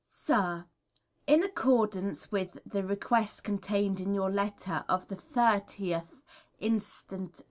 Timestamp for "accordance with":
1.43-2.57